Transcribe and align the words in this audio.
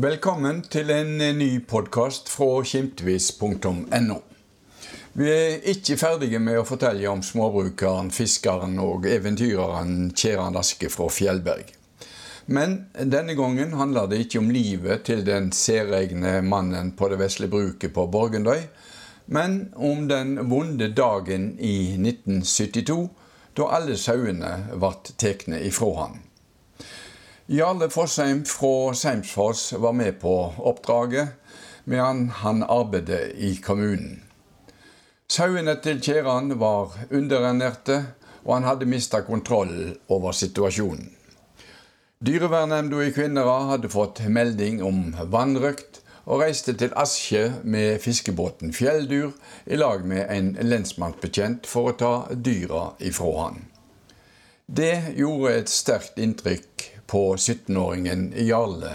Velkommen 0.00 0.62
til 0.72 0.88
en 0.94 1.18
ny 1.18 1.48
podkast 1.68 2.30
fra 2.32 2.62
kimtvis.no. 2.64 4.14
Vi 5.18 5.26
er 5.28 5.66
ikke 5.68 5.96
ferdige 6.00 6.38
med 6.40 6.56
å 6.56 6.62
fortelle 6.64 7.10
om 7.10 7.20
småbrukeren, 7.26 8.08
fiskeren 8.14 8.78
og 8.80 9.04
eventyreren 9.10 10.14
Kjeran 10.16 10.56
Aske 10.56 10.88
fra 10.94 11.10
Fjellberg. 11.12 11.74
Men 12.46 12.78
denne 12.96 13.36
gangen 13.36 13.74
handler 13.76 14.08
det 14.08 14.22
ikke 14.24 14.40
om 14.40 14.48
livet 14.54 15.04
til 15.10 15.20
den 15.26 15.50
særegne 15.52 16.38
mannen 16.48 16.94
på 16.96 17.10
det 17.12 17.20
vesle 17.20 17.50
bruket 17.52 17.92
på 17.92 18.06
Borgendøy, 18.14 18.70
men 19.26 19.60
om 19.76 20.08
den 20.08 20.38
vonde 20.48 20.94
dagen 20.96 21.50
i 21.58 21.76
1972 21.98 23.02
da 23.58 23.68
alle 23.76 24.00
sauene 24.00 24.56
ble 24.72 24.96
tatt 25.12 25.48
ifra 25.60 25.92
han. 26.00 26.20
Jarle 27.50 27.88
Fossheim 27.90 28.44
fra 28.44 28.94
Seimsfoss 28.94 29.72
var 29.72 29.92
med 29.92 30.20
på 30.20 30.54
oppdraget, 30.56 31.28
medan 31.84 32.28
han 32.28 32.62
arbeidet 32.62 33.32
i 33.34 33.56
kommunen. 33.56 34.20
Sauene 35.26 35.74
til 35.82 35.98
Kjeran 35.98 36.52
var 36.60 36.94
underernærte, 37.10 37.96
og 38.44 38.52
han 38.54 38.68
hadde 38.68 38.86
mista 38.86 39.24
kontroll 39.26 39.96
over 40.06 40.30
situasjonen. 40.30 41.10
Dyrevernnemnda 42.22 43.02
i 43.02 43.10
Kvinnherad 43.18 43.66
hadde 43.72 43.90
fått 43.90 44.22
melding 44.30 44.78
om 44.86 45.02
vannrøkt, 45.34 46.04
og 46.30 46.44
reiste 46.44 46.76
til 46.78 46.94
Askje 46.94 47.48
med 47.64 47.98
fiskebåten 47.98 48.70
Fjelldyr 48.70 49.34
i 49.66 49.80
lag 49.80 50.06
med 50.06 50.30
en 50.30 50.54
lensmannsbetjent 50.70 51.66
for 51.66 51.90
å 51.90 51.98
ta 51.98 52.14
dyra 52.30 52.92
ifra 53.02 53.34
han. 53.40 53.64
Det 54.70 55.16
gjorde 55.18 55.56
et 55.58 55.70
sterkt 55.72 56.20
inntrykk 56.22 56.69
på 57.10 57.36
17-åringen 57.36 58.34
Jarle 58.36 58.90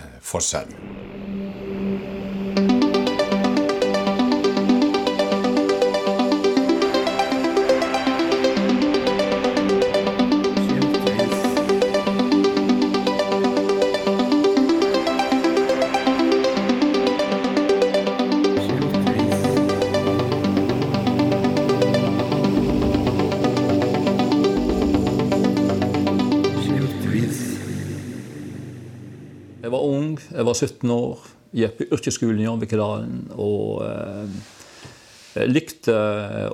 Fosshaug. 30.16 30.38
Jeg 30.38 30.46
var 30.46 30.54
17 30.54 30.92
år, 30.92 31.20
gikk 31.56 31.78
på 31.78 31.88
yrkesskolen 31.96 32.40
i 32.40 32.46
Janvikedalen 32.46 33.32
og 33.38 33.84
eh, 33.86 35.48
likte 35.48 35.96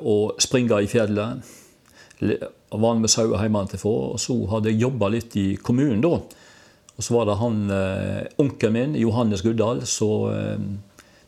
å 0.01 0.33
springe 0.39 0.81
i 0.81 0.87
fjellet. 0.87 1.41
Var 2.21 2.99
med 2.99 3.09
sauer 3.09 3.41
hjemmefra. 3.41 4.13
Og 4.13 4.19
så 4.19 4.35
hadde 4.51 4.71
jeg 4.71 4.81
jobba 4.81 5.09
litt 5.09 5.35
i 5.35 5.57
kommunen 5.57 6.01
da. 6.01 6.19
Og 6.97 7.03
så 7.03 7.15
var 7.15 7.25
det 7.25 7.39
han 7.39 7.69
eh, 7.71 8.27
onkelen 8.37 8.73
min, 8.73 8.95
Johannes 8.99 9.41
Guddal, 9.41 9.85
som 9.85 10.29
eh, 10.29 10.59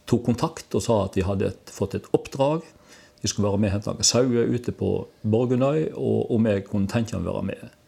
tok 0.05 0.25
kontakt 0.25 0.73
og 0.75 0.83
sa 0.83 1.05
at 1.05 1.15
de 1.15 1.25
hadde 1.25 1.49
et, 1.49 1.71
fått 1.73 1.95
et 1.95 2.09
oppdrag. 2.13 2.61
De 3.21 3.29
skulle 3.31 3.47
være 3.47 3.61
med 3.63 3.71
og 3.71 3.79
hente 3.79 4.05
sauer 4.05 4.51
ute 4.51 4.73
på 4.75 5.07
Borgundøy, 5.23 5.93
og 5.95 6.33
om 6.35 6.49
jeg 6.51 6.67
kunne 6.67 6.91
tenke 6.91 7.17
meg 7.17 7.31
å 7.31 7.37
være 7.39 7.49
med. 7.53 7.82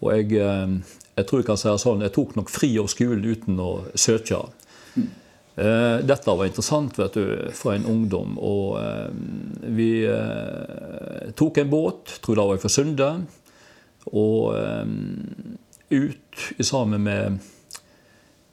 Og 0.00 0.12
jeg, 0.16 0.32
eh, 0.40 0.74
jeg 1.18 1.28
tror 1.28 1.42
jeg 1.42 1.48
kan 1.50 1.60
si 1.60 1.68
det 1.68 1.82
sånn, 1.82 2.04
jeg 2.04 2.14
tok 2.16 2.36
nok 2.38 2.52
fri 2.52 2.72
av 2.80 2.88
skolen 2.92 3.26
uten 3.26 3.60
å 3.60 3.70
søke. 3.98 4.40
Eh, 5.60 5.96
dette 6.06 6.32
var 6.32 6.48
interessant 6.48 6.96
vet 6.96 7.18
du, 7.18 7.24
for 7.56 7.74
en 7.74 7.88
ungdom. 7.88 8.38
Og 8.40 8.78
eh, 8.80 9.10
vi 9.76 9.90
tok 11.36 11.60
en 11.60 11.72
båt, 11.72 12.16
tror 12.24 12.40
det 12.40 12.48
var 12.52 12.62
fra 12.64 12.72
Sunde, 12.72 13.10
og 14.16 14.56
ut 15.90 16.44
sammen 16.64 17.02
med, 17.04 17.40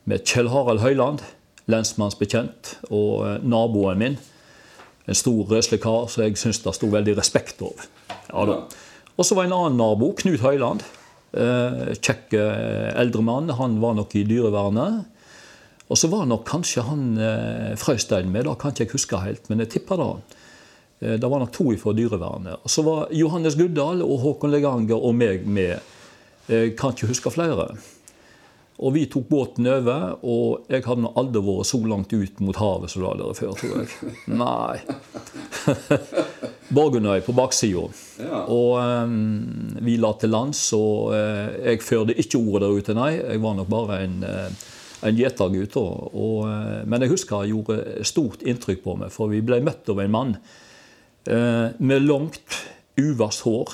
med 0.10 0.26
Kjell 0.28 0.50
Harald 0.52 0.84
Høyland, 0.84 1.24
lensmannsbetjent, 1.72 2.74
og 2.92 3.46
naboen 3.48 4.02
min. 4.02 4.20
En 5.08 5.16
stor, 5.16 5.46
røslig 5.48 5.80
kar 5.86 6.10
som 6.12 6.26
jeg 6.26 6.36
syns 6.42 6.60
det 6.66 6.76
sto 6.76 6.92
veldig 6.92 7.16
respekt 7.16 7.64
over. 7.64 7.88
Ja, 8.28 8.60
og 9.16 9.26
så 9.26 9.38
var 9.38 9.48
en 9.48 9.56
annen 9.56 9.80
nabo, 9.80 10.12
Knut 10.20 10.44
Høyland. 10.44 10.84
Eh, 11.38 11.94
kjekk 12.02 12.34
eh, 12.34 13.00
eldre 13.00 13.22
mann. 13.22 13.50
Han 13.50 13.80
var 13.82 13.98
nok 13.98 14.16
i 14.18 14.24
dyrevernet. 14.28 15.06
Og 15.88 16.00
så 16.00 16.10
var 16.12 16.26
nok 16.28 16.48
kanskje 16.48 16.84
han 16.88 17.04
eh, 17.22 17.76
Frøystein 17.80 18.32
med, 18.32 18.48
da 18.48 18.58
kan 18.60 18.74
ikke 18.74 18.88
jeg 18.88 18.96
huske 18.96 19.20
helt, 19.24 19.46
men 19.48 19.62
jeg 19.64 19.78
tipper 19.78 20.02
det. 20.02 20.10
Det 21.22 21.30
var 21.30 21.44
nok 21.44 21.52
to 21.54 21.70
fra 21.78 21.94
dyrevernet. 21.94 22.64
Og 22.66 22.74
så 22.74 22.82
var 22.82 23.12
Johannes 23.14 23.56
Guddal 23.56 24.02
og 24.02 24.18
Håkon 24.24 24.50
Leganger 24.50 24.98
og 24.98 25.14
meg 25.14 25.46
med. 25.46 25.94
Jeg 26.50 26.74
kan 26.80 26.96
ikke 26.96 27.12
huske 27.12 27.32
flere. 27.32 27.68
Og 28.82 28.96
vi 28.96 29.04
tok 29.10 29.30
båten 29.30 29.70
over, 29.70 30.18
og 30.26 30.66
jeg 30.74 30.84
hadde 30.88 31.04
nå 31.06 31.14
aldri 31.18 31.44
vært 31.46 31.70
så 31.70 31.80
langt 31.86 32.14
ut 32.14 32.42
mot 32.42 32.58
havet 32.58 32.94
som 32.94 33.04
det 33.04 33.12
hadde 33.12 33.30
vært 33.30 33.42
før, 33.44 33.56
tror 33.62 33.78
jeg. 33.78 34.18
Nei. 34.42 34.78
Borgundøy 36.78 37.22
på 37.26 37.38
baksida. 37.38 37.88
Ja. 38.18 38.44
Og 38.50 38.78
um, 38.82 39.78
vi 39.86 39.98
la 40.02 40.12
til 40.18 40.34
lands, 40.34 40.62
og 40.78 41.14
uh, 41.14 41.54
jeg 41.62 41.84
førte 41.86 42.16
ikke 42.18 42.42
ordet 42.42 42.66
der 42.66 42.78
ute, 42.80 42.96
nei. 42.98 43.12
Jeg 43.20 43.42
var 43.44 43.58
nok 43.58 43.70
bare 43.72 44.00
en, 44.06 44.16
uh, 44.26 44.70
en 45.08 45.20
gjetergutt. 45.20 45.78
Uh, 45.78 46.48
men 46.90 47.06
jeg 47.06 47.14
husker 47.14 47.44
det 47.44 47.54
gjorde 47.54 48.08
stort 48.08 48.46
inntrykk 48.46 48.82
på 48.86 48.98
meg, 49.04 49.14
for 49.14 49.34
vi 49.34 49.44
ble 49.46 49.62
møtt 49.66 49.90
av 49.94 50.02
en 50.04 50.16
mann 50.20 50.40
med 51.28 52.06
langt, 52.08 52.54
uvast 52.96 53.42
hår. 53.44 53.74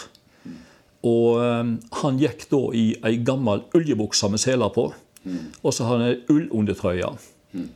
Og 1.05 1.37
um, 1.37 1.75
han 1.99 2.17
gikk 2.17 2.47
da 2.49 2.61
i 2.73 2.85
ei 3.05 3.19
gammel 3.27 3.61
oljebukse 3.77 4.29
med 4.33 4.41
seler 4.41 4.71
på, 4.73 4.87
mm. 5.21 5.43
og 5.61 5.75
så 5.75 5.85
hadde 5.85 6.07
han 6.07 6.13
ei 6.15 6.21
ullundertrøye. 6.33 7.11
Mm. 7.53 7.67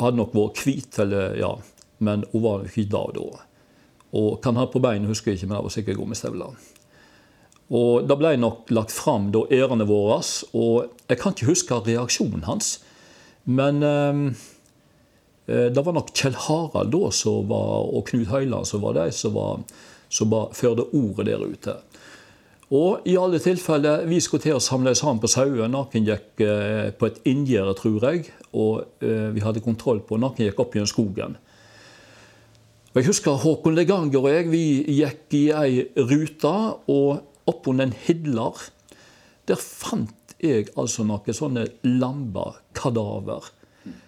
Hadde 0.00 0.18
nok 0.18 0.34
vært 0.34 0.62
hvit, 0.64 0.98
eller, 1.04 1.36
ja, 1.38 1.52
men 2.02 2.24
hun 2.32 2.42
var 2.42 2.66
ikke 2.66 2.88
da 2.96 3.04
da. 3.14 3.28
Og 4.16 4.40
kan 4.44 4.56
ha 4.56 4.66
på 4.70 4.80
bein, 4.80 5.06
husker 5.08 5.32
jeg 5.32 5.40
ikke, 5.40 5.50
men 5.50 5.58
det 5.58 5.64
var 5.66 5.74
sikkert 5.74 6.00
gummistøvler. 6.00 6.58
Og 7.76 8.06
Det 8.06 8.16
ble 8.18 8.36
nok 8.38 8.70
lagt 8.70 8.94
fram 8.94 9.32
ærene 9.50 9.86
våre, 9.86 10.20
og 10.54 10.92
jeg 11.08 11.18
kan 11.18 11.34
ikke 11.34 11.50
huske 11.50 11.74
reaksjonen 11.74 12.44
hans. 12.46 12.78
Men 13.44 13.82
ehm, 13.82 14.36
eh, 15.46 15.68
det 15.70 15.84
var 15.84 15.94
nok 15.94 16.12
Kjell 16.14 16.34
Harald 16.34 16.92
da 16.92 17.10
som 17.10 17.48
var, 17.48 17.90
og 17.90 18.06
Knut 18.06 18.30
Høiland 18.30 18.66
som 18.66 18.82
var 18.82 18.94
de 18.94 19.10
som, 19.12 19.34
var, 19.34 19.62
som 20.08 20.30
var, 20.30 20.50
førte 20.54 20.86
ordet 20.92 21.26
der 21.26 21.42
ute. 21.42 21.76
Og 22.74 23.06
i 23.06 23.14
alle 23.14 23.38
tilfeller, 23.38 24.06
vi 24.10 24.18
skulle 24.20 24.42
til 24.42 24.56
å 24.56 24.62
samle 24.62 24.94
sammen 24.98 25.22
på 25.22 25.30
sauer. 25.30 25.68
Noen 25.70 26.06
gikk 26.06 26.42
eh, 26.42 26.90
på 26.90 27.06
et 27.06 27.20
inngjerde, 27.30 27.76
tror 27.78 28.08
jeg, 28.10 28.32
og 28.58 29.04
eh, 29.06 29.28
vi 29.34 29.42
hadde 29.44 29.62
kontroll 29.62 30.02
på. 30.02 30.18
Noen 30.18 30.48
gikk 30.48 30.58
opp 30.62 30.74
gjennom 30.74 30.90
skogen. 30.90 31.36
Jeg 32.96 33.10
husker 33.10 33.34
Håkon 33.36 33.74
Leganger 33.76 34.22
og 34.24 34.30
jeg 34.32 34.46
vi 34.48 34.60
gikk 34.88 35.34
i 35.36 35.42
ei 35.52 35.82
rute, 36.00 36.52
og 36.88 37.50
oppunder 37.50 37.90
en 37.90 37.98
hidler 38.06 38.62
der 39.46 39.60
fant 39.60 40.32
jeg 40.40 40.70
altså 40.80 41.04
noen 41.04 41.36
sånne 41.36 41.66
lamba 41.84 42.54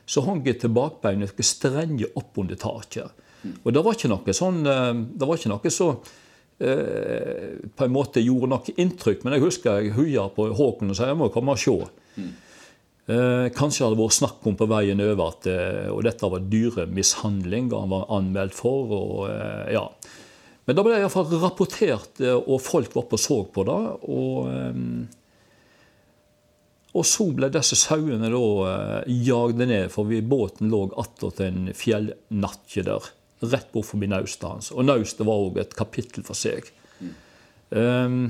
som 0.08 0.24
hang 0.24 0.40
til 0.48 0.72
bakbeinet 0.72 1.34
noen 1.36 1.44
strenger 1.44 2.16
oppunder 2.16 2.56
taket. 2.56 3.12
Og 3.60 3.68
det 3.76 3.84
var 3.84 3.94
ikke 3.94 4.10
noe 4.10 4.34
sånn 4.34 4.64
eh, 4.66 4.96
Det 5.20 5.28
var 5.28 5.38
ikke 5.38 5.52
noe 5.52 5.70
så 5.70 5.90
eh, 6.58 7.60
på 7.68 7.84
en 7.84 7.94
måte 7.94 8.24
gjorde 8.24 8.50
noe 8.54 8.74
inntrykk, 8.74 9.20
men 9.22 9.36
jeg 9.36 9.44
husker 9.44 9.82
jeg 9.82 9.94
huia 10.00 10.30
på 10.32 10.48
Håkon 10.48 10.90
og 10.90 10.96
sa 10.96 11.12
jeg 11.12 11.20
må 11.20 11.28
komme 11.34 11.54
og 11.54 11.60
se. 11.60 11.76
Eh, 13.08 13.46
kanskje 13.56 13.86
det 13.88 13.96
vært 13.96 14.18
snakk 14.18 14.46
om 14.50 14.56
på 14.58 14.66
veien 14.68 15.00
over 15.00 15.30
at 15.30 15.46
eh, 15.48 15.86
og 15.88 16.02
dette 16.04 16.28
var 16.28 16.42
dyremishandling 16.52 17.70
han 17.72 17.92
var 17.94 18.10
anmeldt 18.12 18.56
for. 18.56 18.90
Og, 18.92 19.22
eh, 19.32 19.70
ja. 19.78 19.86
Men 20.68 20.76
da 20.76 20.84
ble 20.84 20.92
det 20.92 21.06
iallfall 21.06 21.30
rapportert, 21.40 22.20
og 22.20 22.58
folk 22.60 22.92
var 22.92 23.06
oppe 23.06 23.16
og 23.16 23.22
så 23.22 23.38
på 23.48 23.64
det. 23.64 23.78
Og, 24.12 24.50
og 26.92 27.06
så 27.08 27.30
ble 27.32 27.48
disse 27.54 27.78
sauene 27.80 28.28
da 28.28 28.74
jagd 29.08 29.64
ned, 29.64 29.88
for 29.94 30.10
vi, 30.10 30.20
båten 30.20 30.68
lå 30.68 30.82
attåt 31.00 31.40
en 31.46 31.70
fjellnakke 31.72 32.84
der. 32.84 33.08
Rett 33.40 33.72
bort 33.72 33.88
forbi 33.88 34.12
naustet 34.12 34.44
hans. 34.44 34.68
Og 34.76 34.84
naustet 34.84 35.24
var 35.24 35.40
òg 35.46 35.62
et 35.62 35.72
kapittel 35.78 36.26
for 36.28 36.36
seg. 36.36 36.68
Mm. 37.00 37.16
Um, 37.72 38.22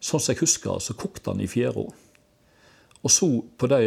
sånn 0.00 0.22
som 0.22 0.32
jeg 0.32 0.46
husker, 0.46 0.80
så 0.80 0.96
kokte 0.96 1.34
han 1.34 1.44
i 1.44 1.50
fjæra. 1.50 1.90
Og 3.00 3.10
så 3.10 3.26
på 3.56 3.68
det, 3.72 3.80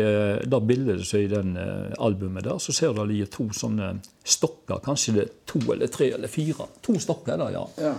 det 0.50 0.60
bildet 0.66 1.04
som 1.06 1.20
er 1.20 1.24
i 1.28 1.30
den 1.30 1.54
uh, 1.58 1.94
albumet 2.02 2.48
der, 2.48 2.58
så 2.58 2.74
ser 2.74 2.94
du 2.94 3.04
det 3.04 3.12
ligger 3.12 3.30
to 3.36 3.46
sånne 3.54 3.92
stokker. 4.26 4.82
Kanskje 4.82 5.14
det 5.14 5.26
er 5.28 5.34
to 5.50 5.62
eller 5.70 5.92
tre 5.94 6.10
eller 6.16 6.32
fire. 6.32 6.66
To 6.82 6.98
stokker 7.02 7.38
der, 7.38 7.54
ja. 7.54 7.66
ja. 7.78 7.94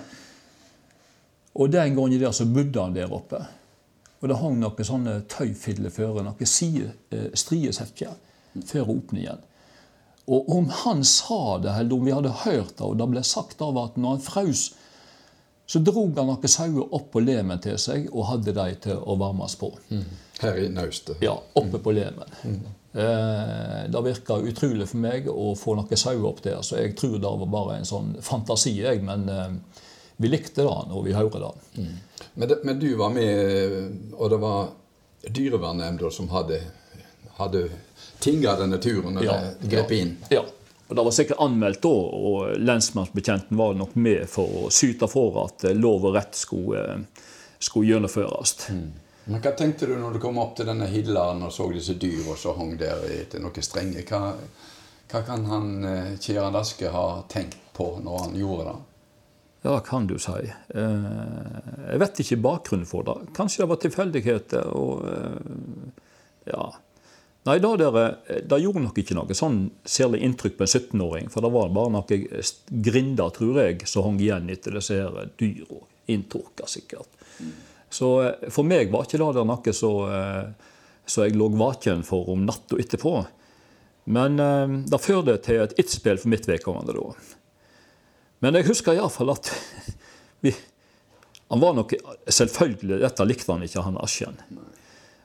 Og 1.54 1.70
den 1.70 1.94
gangen 1.94 2.18
der 2.18 2.34
så 2.34 2.48
bodde 2.50 2.82
han 2.82 2.96
der 2.96 3.14
oppe. 3.14 3.44
Og 4.24 4.30
det 4.30 4.40
hang 4.40 4.58
noen 4.58 4.86
sånne 4.88 5.18
tøyfilleføre, 5.30 6.24
noen 6.24 6.40
eh, 6.40 7.26
striesekker, 7.36 8.14
før 8.66 8.94
åpningen. 8.96 9.42
Og 10.32 10.48
om 10.56 10.70
han 10.82 11.04
sa 11.04 11.58
det, 11.60 11.74
eller 11.78 11.98
om 11.98 12.06
vi 12.08 12.14
hadde 12.14 12.32
hørt 12.46 12.78
det, 12.78 12.86
og 12.86 12.96
det 12.98 13.08
ble 13.12 13.22
sagt 13.28 13.60
av 13.62 13.76
at 13.78 13.98
når 14.00 14.16
han 14.16 14.24
frøs, 14.24 14.62
så 15.66 15.80
drog 15.80 16.18
han 16.18 16.28
noen 16.28 16.50
sauer 16.50 16.94
opp 16.94 17.10
på 17.14 17.22
lemen 17.24 17.60
til 17.64 17.78
seg 17.80 18.10
og 18.12 18.28
hadde 18.28 18.52
dem 18.56 18.80
til 18.84 18.98
å 19.00 19.16
varmes 19.20 19.56
på. 19.60 19.70
Mm. 19.88 20.04
Her 20.42 20.58
i 20.60 20.68
naustet? 20.68 21.22
Ja, 21.24 21.38
oppe 21.56 21.80
på 21.80 21.94
lemen. 21.96 22.34
Mm. 22.44 22.58
Eh, 22.92 23.80
det 23.90 24.04
virka 24.04 24.36
utrolig 24.44 24.90
for 24.90 25.00
meg 25.02 25.30
å 25.32 25.54
få 25.58 25.76
noen 25.78 25.98
sauer 25.98 26.28
opp 26.28 26.44
der, 26.44 26.60
så 26.62 26.82
jeg 26.82 26.96
tror 27.00 27.16
det 27.16 27.32
var 27.40 27.50
bare 27.56 27.78
en 27.80 27.88
sånn 27.88 28.14
fantasi. 28.22 28.78
jeg, 28.82 29.02
men... 29.02 29.28
Eh, 29.28 29.82
vi 30.16 30.28
likte 30.28 30.62
det 30.62 30.74
når 30.88 31.02
vi 31.02 31.12
hører 31.12 31.40
det. 31.42 31.52
Mm. 31.82 31.94
Men, 32.34 32.48
det, 32.48 32.58
men, 32.62 32.78
du 32.78 32.94
var 32.96 33.10
med, 33.10 34.12
og 34.14 34.30
det 34.30 34.36
var 34.42 34.68
dyrevernnemnda 35.26 36.10
som 36.10 36.28
hadde, 36.30 36.60
hadde 37.38 37.64
tinga 38.22 38.54
denne 38.60 38.78
turen 38.82 39.18
og 39.18 39.26
ja, 39.26 39.38
grep 39.62 39.90
inn? 39.94 40.16
Ja. 40.30 40.44
Og 40.88 40.96
Det 40.96 41.04
var 41.04 41.14
sikkert 41.16 41.40
anmeldt 41.40 41.80
da, 41.82 41.88
og 41.88 42.58
lensmannsbetjenten 42.60 43.56
var 43.56 43.76
nok 43.78 43.94
med 43.96 44.26
for 44.28 44.64
å 44.64 44.72
syte 44.74 45.08
for 45.08 45.38
at 45.46 45.64
lov 45.78 46.04
og 46.10 46.18
rett 46.18 46.36
skulle, 46.36 46.82
skulle 47.56 47.88
gjennomføres. 47.88 48.56
Mm. 48.68 48.90
Men 49.24 49.40
Hva 49.40 49.54
tenkte 49.56 49.88
du 49.88 49.94
når 49.96 50.16
du 50.16 50.20
kom 50.20 50.38
opp 50.42 50.56
til 50.58 50.68
denne 50.68 50.86
hilleren 50.92 51.40
og 51.46 51.52
så 51.54 51.70
disse 51.72 51.96
dyr 51.96 52.26
og 52.28 52.36
så 52.36 52.52
hang 52.58 52.74
der 52.80 53.00
etter 53.14 53.40
noe 53.40 53.64
strenge? 53.64 54.04
Hva, 54.04 54.34
hva 55.08 55.22
kan 55.24 55.46
han 55.48 55.70
eh, 55.88 56.10
Kjeran 56.20 56.58
Aske 56.60 56.92
ha 56.92 57.06
tenkt 57.32 57.56
på 57.72 57.94
når 58.04 58.26
han 58.26 58.36
gjorde 58.36 58.68
det? 58.68 58.76
Ja, 59.64 59.78
kan 59.80 60.04
du 60.06 60.18
si. 60.20 60.44
Eh, 60.76 61.04
jeg 61.88 62.00
vet 62.02 62.20
ikke 62.20 62.42
bakgrunnen 62.44 62.88
for 62.88 63.06
det. 63.08 63.16
Kanskje 63.36 63.62
det 63.62 63.70
var 63.72 63.80
tilfeldigheter 63.86 64.74
og 64.76 65.06
eh, 65.08 66.02
Ja. 66.52 66.74
Nei, 67.44 67.58
da 67.60 67.74
dere, 67.76 68.04
det 68.48 68.58
gjorde 68.62 68.82
nok 68.86 68.98
ikke 69.02 69.16
noe 69.18 69.34
sånn 69.36 69.58
særlig 69.84 70.22
inntrykk 70.24 70.56
på 70.56 70.64
en 70.64 70.70
17-åring. 70.70 71.26
For 71.32 71.44
det 71.44 71.50
var 71.52 71.74
bare 71.76 71.92
noen 71.92 72.46
grinder, 72.86 73.34
tror 73.36 73.60
jeg, 73.60 73.82
som 73.90 74.06
hang 74.06 74.20
igjen 74.22 74.48
etter 74.54 74.78
disse 74.78 74.96
her 74.96 75.28
dyra. 75.40 75.82
inntorka 76.06 76.66
sikkert. 76.68 77.08
Så 77.92 78.08
eh, 78.22 78.48
for 78.52 78.66
meg 78.68 78.90
var 78.92 79.06
ikke 79.06 79.20
det 79.20 79.44
noe 79.48 79.74
så 81.04 81.24
jeg 81.26 81.36
lå 81.36 81.50
vaken 81.52 82.02
for 82.04 82.28
om 82.32 82.46
natta 82.48 82.78
etterpå. 82.80 83.14
Men 84.04 84.36
det 84.88 85.00
førte 85.00 85.36
til 85.44 85.62
et 85.62 85.74
ett-spill 85.80 86.18
for 86.20 86.32
mitt 86.32 86.48
vedkommende 86.48 86.96
da. 86.96 87.04
Men 88.44 88.58
jeg 88.58 88.68
husker 88.68 88.96
iallfall 88.96 89.32
at 89.32 89.48
vi, 90.44 90.52
han 91.48 91.60
var 91.60 91.76
nok, 91.76 91.94
Selvfølgelig, 92.28 93.00
dette 93.00 93.24
likte 93.28 93.52
han 93.52 93.64
ikke, 93.64 93.84
han 93.86 94.00
Asken. 94.00 94.40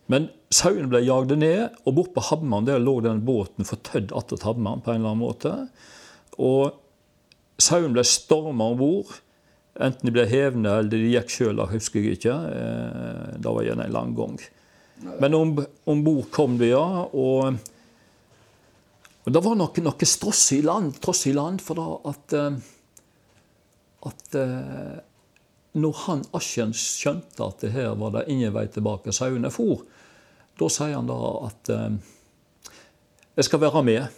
Men 0.10 0.28
sauen 0.54 0.90
ble 0.90 1.04
jagd 1.06 1.36
ned, 1.38 1.76
og 1.86 1.96
bort 2.00 2.14
på 2.16 2.26
Hamman 2.32 2.68
der 2.68 2.82
lå 2.82 2.98
den 3.06 3.22
båten 3.26 3.68
fortødd 3.68 4.14
attåt 4.18 4.46
Hamman 4.48 4.82
på 4.86 4.94
en 4.94 5.02
eller 5.02 5.14
annen 5.14 5.22
måte. 5.22 5.54
Og 6.42 6.80
sauen 7.62 7.94
ble 7.94 8.06
storma 8.08 8.72
om 8.74 8.80
bord. 8.80 9.20
Enten 9.80 10.10
de 10.10 10.14
ble 10.16 10.26
hevende 10.28 10.74
eller 10.80 10.92
de 10.92 11.14
gikk 11.14 11.30
sjøl, 11.32 11.62
husker 11.70 12.02
jeg 12.02 12.18
ikke. 12.18 12.38
Eh, 12.56 13.36
det 13.38 13.54
var 13.54 13.68
gjerne 13.68 13.86
en 13.86 13.96
lang 13.96 14.16
gang. 14.18 14.40
Men 15.22 15.38
om, 15.38 15.54
om 15.88 16.02
bord 16.04 16.28
kom 16.36 16.58
de, 16.60 16.74
ja. 16.74 17.06
Og, 17.14 17.62
og 19.24 19.32
det 19.36 19.46
var 19.46 19.56
noe, 19.62 19.86
noe 19.86 20.10
stross 20.10 20.50
i 20.58 20.60
land, 20.66 20.98
tross 21.00 21.28
i 21.30 21.36
land, 21.38 21.62
for 21.64 21.80
da 21.80 21.88
at 22.12 22.36
eh, 22.36 22.60
at 24.08 24.36
eh, 24.40 25.00
når 25.80 26.04
han 26.06 26.22
Askjens 26.36 26.82
skjønte 27.00 27.46
at 27.46 27.64
det 27.64 27.74
her 27.76 27.94
var 28.00 28.14
det 28.16 28.28
ingen 28.32 28.54
vei 28.56 28.66
tilbake, 28.72 29.14
sauene 29.16 29.52
for, 29.54 29.84
da 30.60 30.70
sier 30.72 30.96
han 30.98 31.10
da 31.10 31.18
at 31.48 31.72
eh, 31.74 32.00
jeg 33.40 33.48
skal 33.48 33.62
være 33.64 33.84
med. 33.88 34.18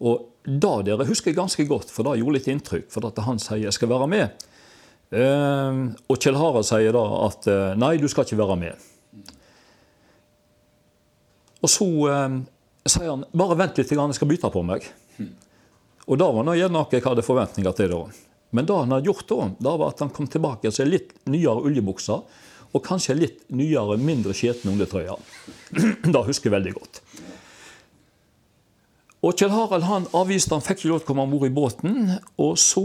Og 0.00 0.28
da 0.44 0.78
dere 0.86 1.08
husker 1.08 1.30
jeg 1.30 1.40
ganske 1.40 1.66
godt, 1.68 1.90
for 1.92 2.08
det 2.08 2.20
gjorde 2.20 2.38
litt 2.38 2.48
inntrykk, 2.48 2.86
for 2.92 3.08
at 3.10 3.20
han 3.26 3.40
sier 3.42 3.66
jeg 3.66 3.76
skal 3.76 3.92
være 3.92 4.08
med. 4.10 4.46
Eh, 5.10 5.82
og 6.08 6.16
Kjell 6.22 6.38
Harald 6.40 6.68
sier 6.68 6.96
da 6.96 7.04
at 7.26 7.50
eh, 7.50 7.76
nei, 7.80 7.96
du 8.00 8.08
skal 8.08 8.24
ikke 8.24 8.40
være 8.40 8.58
med. 8.62 8.88
Og 11.60 11.68
så 11.68 11.84
sier 12.88 13.10
han 13.10 13.26
bare 13.36 13.58
vent 13.60 13.76
litt, 13.76 13.90
jeg 13.92 14.16
skal 14.16 14.28
bytte 14.30 14.48
på 14.54 14.62
meg. 14.64 14.86
Og 16.08 16.16
det 16.16 16.28
var 16.32 16.56
gjerne 16.56 16.72
noe 16.72 16.88
jeg 16.88 17.04
hadde 17.04 17.24
forventninger 17.26 17.74
til 17.76 17.92
da. 17.92 17.98
Men 18.56 18.66
det 18.66 18.78
han 18.78 18.94
hadde 18.94 19.10
gjort 19.10 19.28
da, 19.28 19.50
da 19.60 19.74
var 19.76 19.92
at 19.92 20.00
han 20.00 20.14
kom 20.14 20.26
tilbake 20.30 20.72
i 20.72 20.86
litt 20.88 21.12
nyere 21.28 21.68
oljebukser 21.68 22.24
og 22.70 22.82
kanskje 22.86 23.18
litt 23.18 23.44
nyere, 23.50 23.98
mindre 23.98 24.34
skjetne 24.36 24.72
undertrøyer. 24.74 25.18
det 26.14 26.24
husker 26.26 26.50
jeg 26.50 26.56
veldig 26.56 26.74
godt. 26.76 27.00
Og 29.20 29.36
Kjell 29.36 29.52
Harald 29.52 29.84
han 29.84 30.06
avviste 30.16 30.54
han 30.54 30.64
fikk 30.64 30.80
ikke 30.80 30.92
lov 30.92 31.00
til 31.02 31.04
å 31.04 31.08
komme 31.10 31.24
om 31.26 31.34
bord 31.34 31.48
i 31.48 31.52
båten. 31.52 31.96
Og 32.40 32.54
så 32.60 32.84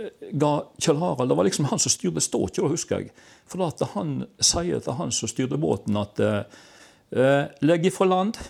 eh, 0.00 0.32
ga 0.34 0.52
Kjell 0.82 0.98
Harald 1.02 1.30
Det 1.30 1.36
var 1.38 1.46
liksom 1.46 1.68
han 1.70 1.82
som 1.82 1.92
styrte, 1.94 2.24
ikke, 2.24 2.70
husker 2.72 3.04
jeg. 3.04 3.12
For 3.46 3.62
at 3.68 3.84
han 3.92 4.24
sier 4.42 4.82
til 4.82 4.98
han 4.98 5.14
som 5.14 5.30
styrte 5.30 5.60
båten, 5.62 5.98
at 6.00 6.22
eh, 6.24 7.44
legg 7.62 7.86
ifra 7.86 8.08
land. 8.08 8.40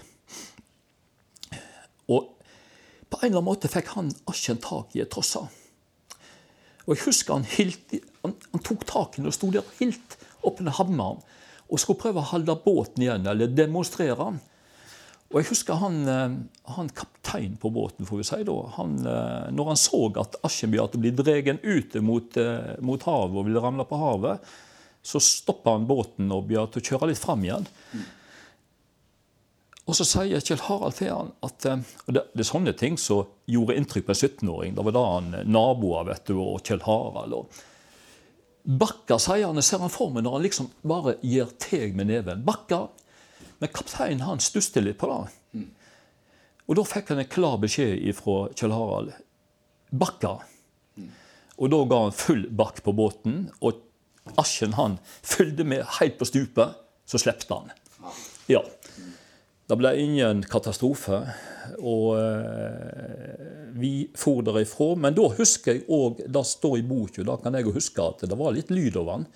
Og 2.09 2.33
på 3.11 3.21
en 3.21 3.29
eller 3.29 3.43
annen 3.43 3.51
måte 3.51 3.71
fikk 3.71 3.93
han 3.99 4.09
Asken 4.31 4.63
tak 4.63 4.97
i 4.97 5.03
et 5.05 5.13
trossa. 5.13 5.45
Og 6.87 6.95
jeg 6.95 7.03
husker 7.05 7.35
han, 7.35 7.47
hilt, 7.51 7.99
han, 8.23 8.33
han 8.53 8.65
tok 8.65 8.87
tak 8.89 9.17
i 9.17 9.21
den 9.21 9.29
og 9.29 9.35
sto 9.35 9.51
der 9.53 9.67
og 9.67 9.77
hilt 9.83 10.17
under 10.53 10.79
hammeren 10.79 11.25
og 11.67 11.81
skulle 11.83 11.99
prøve 11.99 12.23
å 12.23 12.31
holde 12.31 12.55
båten 12.63 13.03
igjen, 13.03 13.27
eller 13.27 13.51
demonstrere. 13.51 14.29
Og 15.33 15.41
jeg 15.41 15.49
husker 15.51 15.81
han, 15.81 15.97
eh, 16.09 16.37
han 16.77 16.91
kaptein 16.95 17.57
på 17.59 17.71
båten, 17.75 18.07
får 18.07 18.21
vi 18.21 18.27
si 18.29 18.43
da, 18.47 18.57
han, 18.77 18.99
eh, 19.03 19.49
når 19.51 19.73
han 19.73 19.81
så 19.81 20.05
at 20.23 20.39
å 20.39 21.01
bli 21.03 21.11
dratt 21.11 21.65
ut 21.65 21.95
mot, 22.03 22.37
eh, 22.37 22.77
mot, 22.81 23.03
havet 23.03 23.37
og 23.37 23.49
ville 23.49 23.63
ramle 23.63 23.85
på 23.85 23.99
havet, 23.99 24.39
så 25.03 25.19
stoppa 25.23 25.75
han 25.75 25.87
båten 25.87 26.31
og 26.33 26.47
begynte 26.47 26.79
å 26.79 26.87
kjøre 26.87 27.11
litt 27.11 27.19
fram 27.19 27.43
igjen. 27.43 27.67
Og 29.87 29.95
så 29.95 30.03
sier 30.07 30.43
Kjell 30.43 30.63
Harald 30.67 30.97
til 30.99 31.13
han 31.13 31.29
at 31.47 31.67
og 31.67 32.11
det, 32.11 32.25
det, 32.35 32.43
er 32.43 32.49
sånne 32.49 32.73
ting 32.75 32.97
som 32.99 33.27
gjorde 33.47 33.77
inntrykk 33.79 34.09
på 34.09 34.15
en 34.15 34.19
17-åring. 34.19 34.75
Det 34.75 34.83
var 34.83 34.95
da 34.97 35.05
han 35.13 35.31
naboer 35.47 36.09
vet 36.09 36.27
du, 36.27 36.41
og 36.43 36.63
Kjell 36.67 36.83
Harald. 36.83 37.35
og 37.35 37.47
Bakka 38.67 39.19
sier 39.23 39.47
han, 39.47 39.63
ser 39.63 39.79
han 39.79 39.93
for 39.93 40.11
meg 40.11 40.25
når 40.27 40.37
han 40.37 40.45
liksom 40.49 40.71
bare 40.83 41.17
gir 41.23 41.53
teg 41.63 41.95
med 41.95 42.11
neven. 42.11 42.43
Bakka. 42.47 42.89
Men 43.63 43.73
kapteinen 43.73 44.27
han 44.27 44.43
stusset 44.43 44.83
litt 44.83 44.99
på 45.01 45.09
det. 45.13 45.65
Og 46.67 46.75
da 46.75 46.83
fikk 46.87 47.13
han 47.13 47.23
en 47.23 47.31
klar 47.31 47.61
beskjed 47.63 48.03
fra 48.19 48.49
Kjell 48.59 48.75
Harald. 48.75 49.15
Bakka. 49.95 50.35
Og 51.57 51.71
da 51.73 51.83
ga 51.89 52.01
han 52.09 52.17
full 52.17 52.43
bakk 52.53 52.83
på 52.85 52.93
båten, 52.97 53.47
og 53.63 53.85
Asken 54.37 54.75
han 54.75 54.99
fulgte 55.23 55.65
med 55.65 55.87
helt 56.01 56.19
på 56.19 56.27
stupet. 56.27 56.75
Så 57.07 57.21
slepte 57.23 57.55
han. 57.55 57.71
Ja. 58.51 58.65
Det 59.67 59.77
ble 59.79 59.91
ingen 59.99 60.45
katastrofe. 60.47 61.25
Og 61.83 62.13
eh, 62.21 63.47
vi 63.77 63.93
for 64.19 64.45
derifra. 64.47 64.93
Men 65.03 65.17
da 65.17 65.27
husker 65.37 65.75
jeg 65.75 65.87
òg 65.93 66.23
Det 66.23 66.45
står 66.47 66.79
i 66.79 66.87
boka, 66.87 67.25
da 67.27 67.37
kan 67.43 67.59
jeg 67.59 67.75
huske 67.75 68.05
at 68.05 68.27
det 68.31 68.39
var 68.39 68.55
litt 68.55 68.71
lyd 68.71 68.99
over 69.01 69.19
den. 69.19 69.27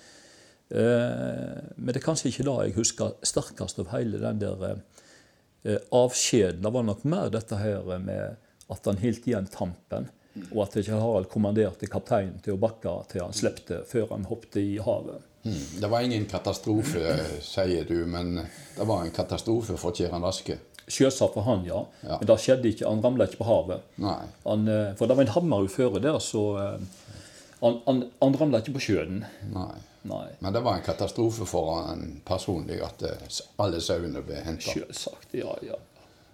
Eh, 0.71 1.59
men 1.75 1.91
det 1.91 1.99
er 1.99 2.07
kanskje 2.07 2.31
ikke 2.31 2.47
det 2.47 2.55
jeg 2.69 2.77
husker 2.79 3.17
sterkest 3.27 3.83
av 3.83 3.91
hele 3.91 4.21
den 4.21 4.39
der 4.39 4.63
eh, 4.71 5.81
avskjeden. 5.91 6.63
Det 6.63 6.73
var 6.77 6.87
nok 6.87 7.03
mer 7.11 7.33
dette 7.33 7.59
her 7.59 7.91
med 7.99 8.39
at 8.71 8.87
han 8.87 9.01
holdt 9.01 9.27
igjen 9.27 9.51
tampen. 9.51 10.07
Og 10.53 10.61
at 10.63 10.77
ikke 10.79 10.95
Harald 10.95 11.27
kommanderte 11.27 11.89
kapteinen 11.91 12.39
til 12.39 12.55
å 12.55 12.61
bakke 12.61 12.93
til 13.11 13.25
han 13.25 13.35
slepte 13.35 13.81
før 13.89 14.13
han 14.13 14.29
hoppet 14.29 14.61
i 14.63 14.77
havet. 14.79 15.27
Mm. 15.43 15.81
Det 15.81 15.87
var 15.87 16.01
ingen 16.01 16.25
katastrofe, 16.25 17.19
sier 17.41 17.85
du, 17.87 18.05
men 18.05 18.35
det 18.77 18.83
var 18.83 19.03
en 19.03 19.11
katastrofe 19.11 19.77
for 19.77 19.95
Kjeran 19.97 20.25
Aske? 20.25 20.57
Selvsagt 20.87 21.33
for 21.33 21.45
han, 21.47 21.63
ja. 21.65 21.85
ja. 22.01 22.17
Men 22.19 22.27
det 22.27 22.37
skjedde 22.43 22.69
ikke, 22.71 22.89
han 22.89 23.01
ramla 23.03 23.27
ikke 23.29 23.39
på 23.41 23.47
havet. 23.47 23.85
Han, 24.01 24.67
eh, 24.67 24.91
for 24.99 25.07
det 25.07 25.17
var 25.17 25.25
en 25.25 25.35
hammer 25.37 25.69
uføre 25.69 26.01
der, 26.03 26.19
så 26.19 26.43
eh, 26.59 27.13
han, 27.61 27.79
han, 27.85 28.03
han 28.19 28.37
ramla 28.37 28.61
ikke 28.61 28.75
på 28.77 28.85
sjøen. 28.89 29.23
Nei. 29.53 29.71
Nei. 30.09 30.25
Men 30.39 30.53
det 30.53 30.63
var 30.65 30.79
en 30.79 30.85
katastrofe 30.85 31.45
for 31.45 31.75
han 31.85 32.23
personlig 32.25 32.79
at 32.81 33.03
eh, 33.05 33.27
alle 33.61 33.81
sauene 33.85 34.23
ble 34.25 34.41
henta? 34.41 34.73
Sjølsagt. 34.73 35.29
ja, 35.37 35.53
ja, 35.61 35.77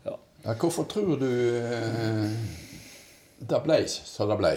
ja. 0.05 0.15
ja. 0.45 0.55
Hvorfor 0.55 0.87
tror 0.87 1.19
du 1.19 1.29
det 3.37 3.59
ble 3.65 3.81
som 3.91 4.31
det 4.31 4.39
ble? 4.39 4.55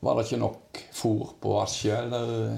Var 0.00 0.16
det 0.16 0.26
ikke 0.26 0.40
nok 0.40 0.80
fôr 0.94 1.36
på 1.40 1.54
Askje, 1.60 2.00
eller? 2.00 2.56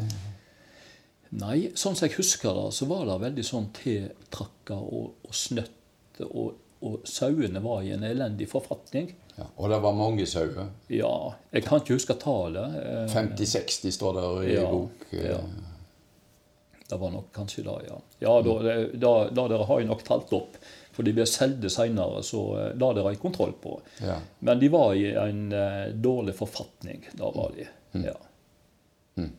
Nei, 1.37 1.69
sånn 1.77 1.97
som 1.97 2.07
jeg 2.07 2.17
husker 2.17 2.57
det, 2.57 2.69
så 2.73 2.89
var 2.89 3.05
det 3.09 3.19
veldig 3.27 3.45
sånn 3.45 3.69
tiltrakka 3.77 4.79
og, 4.79 5.19
og 5.29 5.37
snøtt. 5.37 6.23
Og, 6.25 6.55
og 6.87 7.07
sauene 7.07 7.61
var 7.63 7.85
i 7.85 7.93
en 7.95 8.07
elendig 8.07 8.49
forfatning. 8.51 9.13
Ja, 9.37 9.47
og 9.55 9.71
det 9.71 9.79
var 9.85 9.95
mange 9.95 10.27
sauer? 10.27 10.73
Ja. 10.91 11.15
Jeg 11.53 11.67
kan 11.67 11.83
ikke 11.83 11.99
huske 11.99 12.17
tallet. 12.19 12.79
50-60 13.13 13.95
står 13.95 14.17
det 14.17 14.29
i 14.49 14.57
ja, 14.57 14.65
bok. 14.73 15.05
Ja. 15.15 15.39
det 16.89 16.99
var 16.99 17.13
nok 17.15 17.29
kanskje 17.37 17.63
det, 17.69 17.77
ja. 17.91 18.01
Ja, 18.25 18.35
da, 18.43 18.57
da, 18.95 19.13
da 19.31 19.47
dere 19.53 19.69
har 19.69 19.83
jeg 19.83 19.91
nok 19.91 20.03
talt 20.09 20.33
opp. 20.35 20.59
For 20.97 21.07
de 21.07 21.13
ble 21.15 21.29
solgt 21.31 21.69
seinere, 21.71 22.25
så 22.27 22.41
la 22.75 22.89
dere 22.97 23.13
i 23.15 23.21
kontroll 23.23 23.53
på. 23.63 23.77
Ja. 24.03 24.17
Men 24.43 24.59
de 24.59 24.73
var 24.73 24.97
i 24.99 25.13
en 25.13 25.45
uh, 25.53 25.93
dårlig 25.95 26.35
forfatning. 26.35 27.05
Da 27.13 27.31
var 27.37 27.53
de. 27.55 27.69
Mm. 27.95 28.09
ja. 28.09 28.17
Mm. 29.21 29.31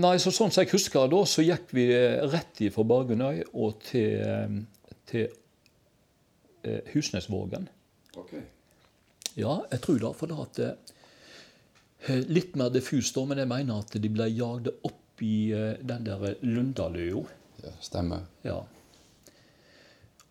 Nei, 0.00 0.14
så 0.22 0.32
Sånn 0.32 0.52
som 0.54 0.62
jeg 0.62 0.72
husker 0.72 1.10
da, 1.12 1.20
så 1.28 1.44
gikk 1.44 1.74
vi 1.76 1.86
rett 2.32 2.62
fra 2.72 2.84
Bargenøy 2.88 3.42
og 3.52 3.82
til, 3.84 4.62
til 5.10 5.26
uh, 6.64 6.80
Husnesvågen. 6.94 7.68
Okay. 8.16 8.44
Ja, 9.36 9.58
jeg 9.72 9.82
tror 9.84 10.00
det. 10.00 10.14
For 10.18 10.32
det 10.32 10.40
at 10.46 12.18
Litt 12.26 12.56
mer 12.58 12.72
diffust, 12.74 13.14
men 13.30 13.38
jeg 13.38 13.46
mener 13.46 13.84
at 13.84 13.94
de 13.94 14.08
ble 14.10 14.26
jagd 14.32 14.72
opp 14.82 15.22
i 15.22 15.52
den 15.86 16.08
der 16.08 16.32
Lundaløya. 16.42 17.20
Ja, 17.62 17.70
stemmer. 17.78 18.24
Ja. 18.42 18.56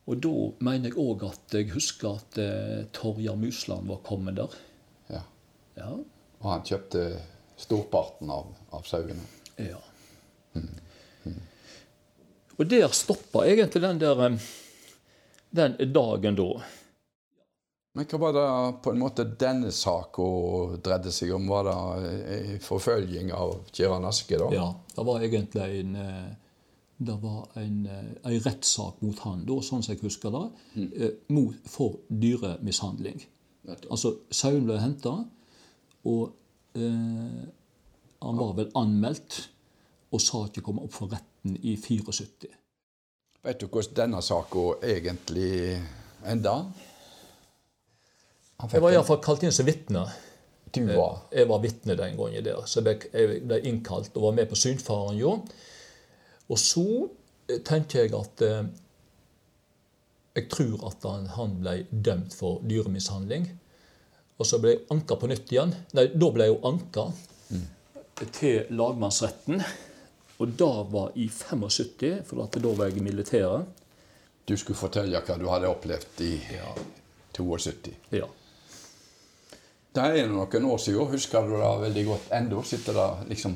Og 0.09 0.19
da 0.19 0.31
mener 0.65 0.89
jeg 0.89 0.99
òg 0.99 1.25
at 1.29 1.53
jeg 1.55 1.71
husker 1.75 2.17
at 2.19 2.39
eh, 2.41 2.87
Torjar 2.95 3.37
Musland 3.39 3.87
var 3.87 4.01
kommet 4.03 4.39
der. 4.39 4.55
Ja. 5.11 5.21
ja. 5.77 5.91
Og 6.41 6.49
han 6.49 6.65
kjøpte 6.67 7.05
storparten 7.61 8.31
av, 8.33 8.49
av 8.75 8.83
sauene. 8.89 9.23
Ja. 9.69 9.81
Og 12.57 12.67
der 12.69 12.91
stoppa 12.93 13.45
egentlig 13.49 13.81
den 13.81 14.01
der 14.01 14.25
eh, 14.27 14.51
den 15.51 15.75
dagen 15.93 16.37
da. 16.37 16.51
Men 17.93 18.07
hva 18.07 18.19
var 18.21 18.35
det 18.35 18.43
på 18.85 18.93
en 18.93 19.01
måte 19.01 19.25
denne 19.27 19.71
saka 19.75 20.27
dreide 20.83 21.11
seg 21.11 21.33
om? 21.35 21.49
Var 21.51 21.67
det 21.67 22.61
forfølging 22.63 23.33
av 23.35 23.57
Kjeran 23.75 24.07
Aske, 24.07 24.37
da? 24.39 24.47
Ja, 24.55 24.67
det 24.95 25.07
var 25.09 25.25
egentlig 25.25 25.81
en 25.81 25.97
eh, 25.99 26.29
det 27.01 27.17
var 27.21 27.47
en, 27.57 27.87
en 27.87 28.33
eh, 28.33 28.41
rettssak 28.45 28.99
mot 29.01 29.19
han, 29.25 29.41
da, 29.47 29.57
sånn 29.65 29.81
som 29.81 29.95
jeg 29.95 30.03
husker 30.03 30.33
det, 30.35 30.43
mm. 30.75 30.89
Eh, 30.91 31.15
mot, 31.33 31.55
for 31.65 31.97
dyremishandling. 32.13 33.23
Altså, 33.89 34.13
sauen 34.33 34.67
ble 34.67 34.77
henta, 34.81 35.15
og 36.11 36.77
eh, 36.77 37.41
han 38.21 38.37
var 38.37 38.53
vel 38.59 38.69
anmeldt, 38.77 39.39
og 40.11 40.21
saken 40.21 40.63
kom 40.63 40.81
opp 40.83 40.93
for 40.95 41.11
retten 41.11 41.55
i 41.63 41.77
74. 41.79 42.49
Vet 43.41 43.61
du 43.61 43.67
hvordan 43.67 43.95
denne 43.97 44.21
saken 44.21 44.83
egentlig 44.85 45.79
enda? 46.27 46.57
Jeg 48.69 48.83
var 48.83 48.93
iallfall 48.93 49.21
kalt 49.23 49.41
inn 49.47 49.55
som 49.55 49.65
vitne. 49.65 50.03
Du 50.71 50.83
var? 50.85 51.23
Jeg 51.33 51.47
var 51.49 51.63
vitne 51.63 51.95
den 51.97 52.19
gangen 52.19 52.45
der. 52.45 52.61
Så 52.69 52.83
jeg 52.85 53.41
ble 53.47 53.59
innkalt 53.67 54.13
og 54.15 54.27
var 54.27 54.37
med 54.37 54.51
på 54.51 54.59
synfaren. 54.59 55.17
Jo. 55.17 55.33
Og 56.51 56.59
så 56.59 56.85
eh, 57.49 57.59
tenker 57.65 58.05
jeg 58.05 58.13
at 58.15 58.43
eh, 58.45 58.69
jeg 60.37 60.47
tror 60.51 60.85
at 60.87 61.03
han, 61.09 61.27
han, 61.35 61.57
ble 61.59 61.75
dømt 61.91 62.35
for 62.37 62.61
dyremishandling. 62.67 63.49
Og 64.39 64.47
så 64.47 64.61
ble 64.61 64.75
jeg 64.75 64.85
anka 64.93 65.17
på 65.19 65.29
nytt 65.31 65.51
igjen. 65.51 65.73
Nei, 65.97 66.07
da 66.13 66.29
ble 66.33 66.47
jeg 66.47 66.53
jo 66.53 66.61
anka 66.69 67.07
mm. 67.51 67.65
til 68.37 68.69
lagmannsretten. 68.77 69.63
Og 70.41 70.55
da 70.57 70.71
var 70.89 71.11
i 71.21 71.27
75, 71.29 72.23
for 72.27 72.43
at 72.45 72.57
da 72.63 72.73
var 72.77 72.89
jeg 72.89 73.01
i 73.01 73.05
militæret. 73.05 73.81
Du 74.49 74.55
skulle 74.57 74.79
fortelle 74.79 75.21
hva 75.21 75.37
du 75.37 75.45
hadde 75.51 75.69
opplevd 75.69 76.23
i 76.25 76.33
ja. 76.55 76.71
72? 77.37 77.93
Ja. 78.17 78.25
Det 79.91 80.07
er 80.07 80.27
noen 80.31 80.65
år 80.71 80.81
siden. 80.81 81.11
Husker 81.11 81.45
du 81.45 81.53
det 81.59 81.71
veldig 81.85 82.07
godt 82.09 82.33
ennå? 82.39 82.65
Sitter 82.65 82.97
det 82.97 83.07
liksom 83.35 83.55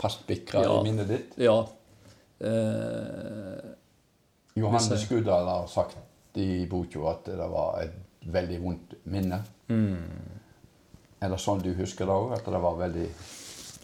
fastbikra 0.00 0.62
ja. 0.64 0.78
i 0.78 0.86
minnet 0.86 1.10
ditt? 1.10 1.36
Ja, 1.40 1.58
Eh, 2.40 3.64
Johannes 4.54 5.02
Skuddal 5.02 5.46
har 5.46 5.66
sagt 5.66 5.96
i 6.34 6.66
boka 6.66 7.10
at 7.10 7.24
det 7.24 7.48
var 7.52 7.82
et 7.82 8.28
veldig 8.32 8.60
vondt 8.62 8.94
minne. 9.12 9.42
Mm. 9.68 10.30
Er 11.20 11.32
det 11.32 11.40
sånn 11.40 11.60
du 11.60 11.72
husker 11.76 12.08
det 12.08 12.16
òg? 12.16 12.32
At 12.38 12.48
det 12.48 12.62
var 12.62 12.78
veldig 12.80 13.08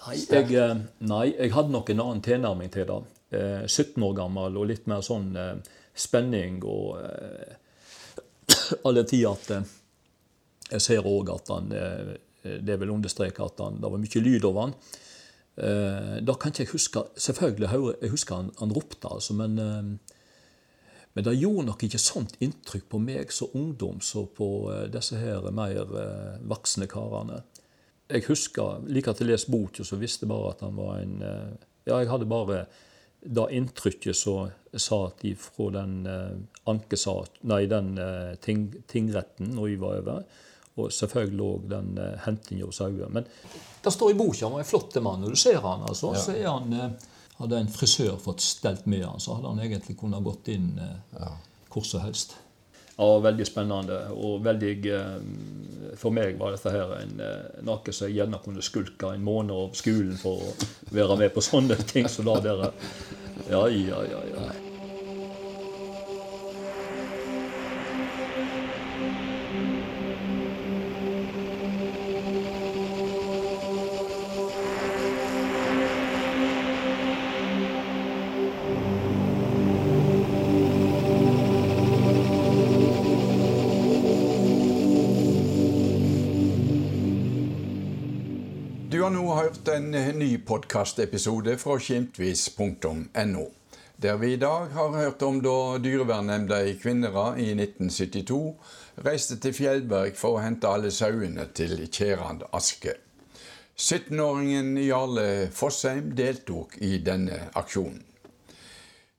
nei 0.06 0.18
jeg, 0.22 0.50
eh, 0.54 0.74
nei, 1.10 1.24
jeg 1.34 1.54
hadde 1.54 1.74
nok 1.74 1.92
en 1.92 2.02
annen 2.04 2.24
tilnærming 2.24 2.72
til 2.74 2.88
det. 2.90 3.00
Eh, 3.36 3.64
17 3.66 4.02
år 4.06 4.14
gammel 4.20 4.58
og 4.58 4.68
litt 4.70 4.86
mer 4.90 5.02
sånn 5.04 5.32
eh, 5.36 5.56
spenning 5.96 6.60
og 6.64 7.00
eh, 7.00 7.56
alle 8.86 9.02
tider 9.08 9.32
at 9.32 9.50
eh, 9.56 9.74
Jeg 10.66 10.82
ser 10.82 11.06
òg 11.06 11.28
at 11.30 11.50
han 11.54 11.68
Det 11.70 12.74
vil 12.80 12.90
understreke 12.90 13.44
at 13.44 13.60
han, 13.62 13.76
det 13.78 13.90
var 13.90 14.00
mye 14.02 14.22
lyd 14.22 14.46
over 14.48 14.64
han. 14.64 14.72
Eh, 15.56 16.16
da 16.20 16.34
kan 16.36 16.52
ikke 16.52 16.66
jeg 16.66 16.72
huske 16.74 17.00
Selvfølgelig 17.16 17.94
jeg 18.02 18.10
husker 18.12 18.36
han, 18.36 18.50
han 18.58 18.74
ropte, 18.76 19.08
altså, 19.08 19.32
men, 19.32 19.58
eh, 19.58 20.16
men 21.16 21.24
det 21.24 21.32
gjorde 21.40 21.70
nok 21.70 21.84
ikke 21.86 22.00
sånt 22.02 22.34
inntrykk 22.44 22.90
på 22.92 23.00
meg 23.00 23.32
som 23.32 23.54
ungdom 23.56 24.02
som 24.04 24.28
på 24.36 24.48
eh, 24.74 24.82
disse 24.92 25.16
her 25.16 25.48
mer 25.56 25.80
eh, 25.80 26.34
voksne 26.44 26.88
karene. 26.92 27.40
Jeg 28.08 28.26
husker, 28.28 28.84
like 28.86 29.12
til 29.14 29.26
jeg 29.26 29.34
leste 29.34 29.50
boka, 29.50 29.84
så 29.84 29.98
visste 29.98 30.26
jeg 30.26 30.30
bare 30.30 30.52
at 30.54 30.62
han 30.66 30.76
var 30.78 31.00
en 31.00 31.16
eh, 31.22 31.54
Ja, 31.86 32.00
jeg 32.00 32.10
hadde 32.10 32.26
bare 32.30 32.64
det 33.26 33.46
inntrykket 33.54 34.14
som 34.14 34.50
satt 34.76 35.24
fra 35.40 35.70
den 35.74 36.06
eh, 36.06 36.36
ankesak, 36.70 37.40
nei, 37.42 37.64
den 37.70 37.96
eh, 37.98 38.34
ting, 38.42 38.68
tingretten 38.86 39.54
når 39.56 39.72
jeg 39.72 39.80
var 39.82 40.02
over 40.02 40.42
og 40.76 40.92
selvfølgelig 40.92 41.40
òg 41.40 41.68
den 41.70 41.94
uh, 41.96 42.18
hentinga 42.26 42.66
hos 42.68 42.76
sauer. 42.82 43.08
Men 43.08 43.24
det 43.80 43.92
står 43.94 44.10
i 44.12 44.16
boka 44.18 44.50
var 44.52 44.60
en 44.60 44.68
flott 44.68 44.98
mann. 45.00 45.22
Når 45.24 45.32
du 45.32 45.38
ser 45.40 45.62
han, 45.64 45.86
altså, 45.88 46.10
ja. 46.12 46.20
så 46.20 46.34
er 46.36 46.50
han 46.50 46.98
Hadde 47.36 47.58
en 47.60 47.68
frisør 47.68 48.16
fått 48.16 48.40
stelt 48.40 48.86
med 48.88 49.02
han, 49.04 49.20
så 49.20 49.36
hadde 49.36 49.50
han 49.50 49.58
egentlig 49.60 49.98
kunnet 50.00 50.24
gått 50.24 50.48
inn 50.54 50.70
eh, 50.80 51.18
ja. 51.18 51.34
hvor 51.72 51.84
som 51.84 52.00
helst. 52.00 52.32
Ja, 52.96 53.08
veldig 53.20 53.46
spennende. 53.46 53.98
Og 54.16 54.44
veldig 54.44 54.74
For 56.00 56.12
meg 56.12 56.38
var 56.40 56.52
dette 56.52 56.72
her 56.72 56.94
en, 56.98 57.20
noe 57.64 57.92
som 57.92 58.08
jeg 58.08 58.18
gjerne 58.18 58.40
kunne 58.44 58.64
skulke 58.64 59.12
en 59.12 59.24
måned 59.24 59.52
av 59.56 59.76
skolen 59.76 60.16
for 60.20 60.44
å 60.44 60.70
være 60.96 61.16
med 61.20 61.32
på 61.32 61.44
sånne 61.44 61.76
ting 61.92 62.08
som 62.08 62.28
så 62.28 62.40
det 62.44 62.56
der. 62.60 62.72
Ja, 63.50 63.66
ja, 63.68 64.00
ja. 64.10 64.22
ja. 64.32 64.65
Har 89.06 89.12
nå 89.14 89.34
hørt 89.34 89.68
en 89.70 89.92
ny 90.18 90.32
podkastepisode 90.42 91.52
fra 91.62 91.76
skimtvis.no. 91.78 93.42
Der 94.02 94.16
vi 94.18 94.32
i 94.32 94.38
dag 94.42 94.72
har 94.74 94.96
hørt 94.96 95.20
om 95.22 95.36
da 95.44 95.76
dyrevernnemnda 95.78 96.58
i 96.66 96.72
Kvinnherad 96.74 97.38
i 97.38 97.52
1972 97.54 98.40
reiste 99.06 99.36
til 99.38 99.54
Fjellberg 99.54 100.18
for 100.18 100.34
å 100.34 100.42
hente 100.42 100.66
alle 100.66 100.90
sauene 100.90 101.46
til 101.54 101.84
Kjerand 101.86 102.42
Aske. 102.50 102.96
17-åringen 103.78 104.74
Jarle 104.82 105.28
Fossheim 105.54 106.10
deltok 106.18 106.74
i 106.82 106.96
denne 106.98 107.44
aksjonen. 107.54 108.02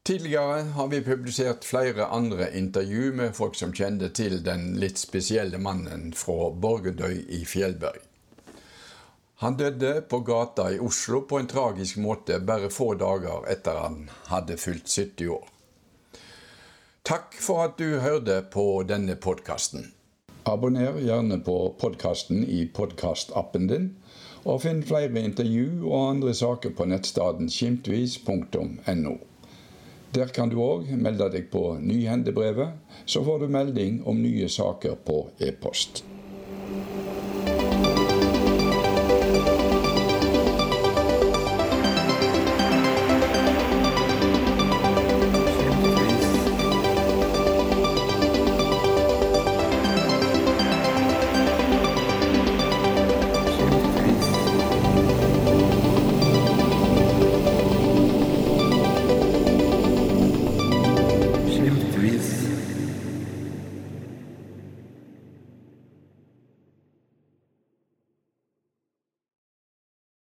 Tidligere 0.03 0.65
har 0.75 0.91
vi 0.91 1.03
publisert 1.06 1.63
flere 1.63 2.12
andre 2.12 2.51
intervju 2.60 3.15
med 3.22 3.39
folk 3.39 3.56
som 3.56 3.72
kjente 3.72 4.12
til 4.12 4.41
den 4.44 4.74
litt 4.84 5.00
spesielle 5.00 5.63
mannen 5.63 6.12
fra 6.12 6.51
Borgedøy 6.51 7.24
i 7.39 7.46
Fjellberg. 7.48 8.06
Han 9.39 9.58
døde 9.58 10.01
på 10.01 10.20
gata 10.20 10.72
i 10.74 10.79
Oslo 10.79 11.22
på 11.22 11.38
en 11.38 11.48
tragisk 11.48 12.00
måte 12.01 12.39
bare 12.41 12.72
få 12.74 12.96
dager 12.98 13.46
etter 13.51 13.84
han 13.84 14.08
hadde 14.32 14.58
fylt 14.58 14.89
70 14.89 15.29
år. 15.36 15.44
Takk 17.06 17.38
for 17.38 17.62
at 17.67 17.77
du 17.77 18.00
hørte 18.01 18.39
på 18.51 18.65
denne 18.89 19.13
podkasten. 19.15 19.91
Abonner 20.50 20.98
gjerne 21.06 21.38
på 21.46 21.60
podkasten 21.77 22.41
i 22.50 22.63
podkastappen 22.65 23.70
din, 23.70 23.88
og 24.41 24.63
finn 24.65 24.82
flere 24.82 25.22
intervju 25.22 25.86
og 25.86 26.10
andre 26.15 26.34
saker 26.34 26.74
på 26.74 26.89
nettstedet 26.89 27.51
skimtvis.no. 27.53 29.15
Der 30.17 30.34
kan 30.34 30.50
du 30.50 30.58
òg 30.65 30.89
melde 30.98 31.29
deg 31.38 31.51
på 31.53 31.75
Nyhendebrevet, 31.77 32.74
så 33.06 33.22
får 33.22 33.46
du 33.46 33.50
melding 33.53 34.01
om 34.08 34.17
nye 34.24 34.50
saker 34.50 34.98
på 35.06 35.27
e-post. 35.38 36.08